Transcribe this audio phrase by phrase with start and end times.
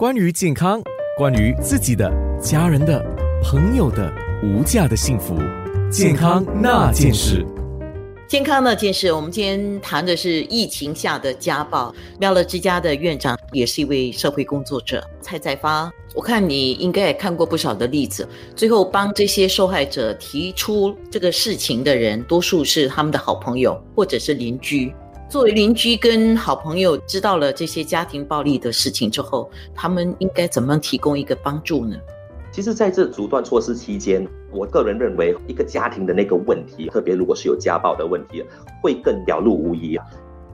[0.00, 0.80] 关于健康，
[1.14, 2.10] 关于自己的、
[2.40, 3.04] 家人的、
[3.42, 4.10] 朋友的
[4.42, 5.36] 无价的幸福，
[5.92, 7.44] 健康那件事。
[8.26, 11.94] 健康那件事，我们今天谈的是疫情下的家暴。
[12.18, 18.26] 妙乐之家的院长也是一位社会工作者蔡在发，我看你应该也看过不少的例子。
[18.56, 24.94] 最后帮这些受害者提出这个事情的人，多数是他们的好朋友或者是邻居。
[25.30, 31.96] 作为邻居跟好朋友，知道了这些家庭暴力的事情之后，他们应该怎么提供一个帮助呢？
[32.50, 38.44] 其实，在这阻断措施期间，我个人认为，一个家庭的那个问题，特别如果是有家暴的问题，
[38.82, 39.96] 会更了露无遗。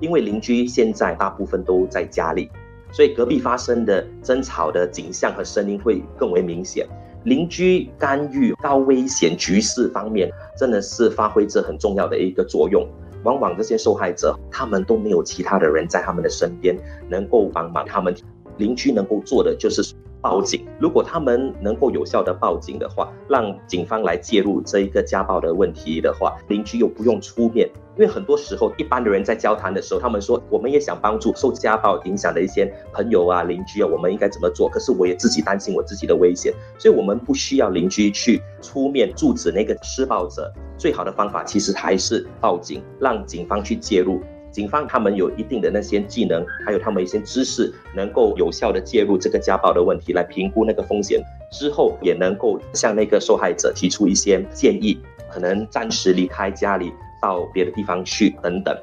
[0.00, 2.50] 因为邻居现在大部分都在家里，
[2.94, 6.86] 所以隔壁发生的争吵的景象和声音会更为明显。
[7.24, 12.86] 邻居干预高危险局势方面，真的是发挥着很重要的一个作用。
[13.24, 16.76] 往往这些受害者，他们都没有其他的人在他们的身边
[17.10, 18.14] 能够帮忙他们。
[18.58, 19.82] 邻居能够做的就是
[20.24, 20.66] 报警。
[20.80, 27.68] 如果他们能够有效的报警的话，让警方来介入这一个家暴的问题的话，邻居又不用出面。
[27.96, 34.66] 因为很多时候，一般的人在交谈的时候，他们说我们也想帮助受家暴影响的一些朋友啊、邻居啊，我们应该怎么做？
[34.68, 40.50] 可是我也自己担心我自己的危险，所以我们不需要邻居去出面阻止那个施暴者。
[40.76, 44.20] 最好的方法其实还是报警，让警方去介入。
[44.54, 56.92] 警方他们有一定的那些技能，还有他们一些知识，能够有效的介入这个家暴的问题，来评估那个风险之后，也能够向那个受害者提出一些建议，可能暂时离开家里。
[57.20, 58.76] 到别的地方去等等，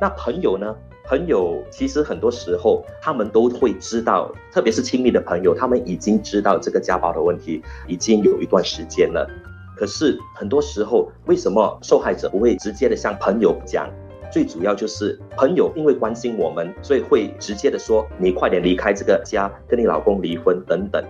[0.00, 0.72] 那朋友呢？
[1.04, 9.28] 朋友其实很多时候他们都会知道，特别是亲密的朋友，他们已经知道这个家暴的问题已经有一段时间了。
[9.76, 13.90] 可是很多时候，为什么受害者不会直接的向朋友讲？
[14.30, 21.02] 最主要就是朋友因为关心我们，所以会直接的说：“你快点离开这个家，跟你老公离婚等等。”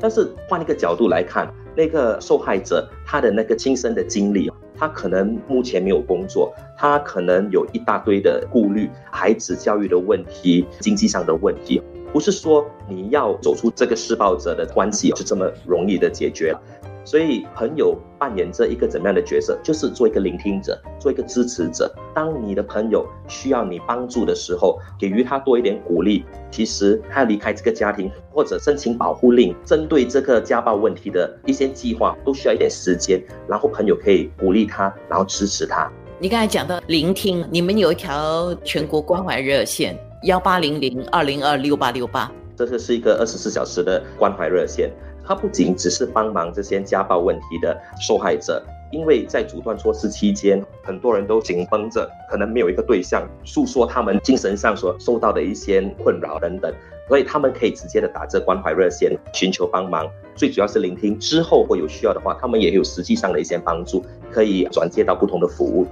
[0.00, 4.50] 但是换一个角度来看，那个受害者他的那个亲身的经历。
[4.76, 11.80] 他可能目前没有工作，他可能有一大堆的顾虑，孩子教育的问题、经济上的问题，
[12.12, 16.52] 不是说你要走出这个施暴者的关系就这么容易的解决。
[17.04, 19.58] 所以，朋友扮演着一个怎么样的角色？
[19.62, 21.94] 就是做一个聆听者，做一个支持者。
[22.14, 26.24] 当你的朋友需要你帮助的时候，给予他多一点鼓励。
[26.50, 33.22] 其实，他离开这个家庭或者申请保护令，针对这个家暴问题的一些计划，都需要一点时间。
[33.46, 35.90] 然后，朋友可以鼓励他，然后支持他。
[36.18, 42.32] 你刚才讲到聆听，你们有一条全国关怀热线：幺八零零二零二六八六八。
[42.56, 44.90] 这个是一个二十四小时的关怀热线。
[45.26, 56.70] 它不仅只是帮忙这些家暴问题的受害者，因为在阻断措施期间，很多人都紧绷着，可能没有一个对象诉说他们精神上所受到的一些困扰等等，
[57.08, 60.06] 所以他们可以直接的打这关怀热线寻求帮忙。
[60.36, 65.86] 最主要是聆听之后，会有需要的话，他们也有实际上的一些帮助，可以转接到不同的服务。